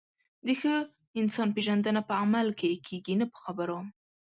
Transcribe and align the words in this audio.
د 0.45 0.47
ښه 0.59 0.75
انسان 1.19 1.47
پیژندنه 1.55 2.01
په 2.09 2.13
عمل 2.23 2.47
کې 2.59 2.69
کېږي، 2.87 3.13
نه 3.21 3.25
په 3.31 3.37
خبرو. 3.45 3.79